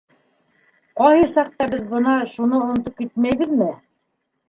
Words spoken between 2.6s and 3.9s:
онотоп китмәйбеҙме?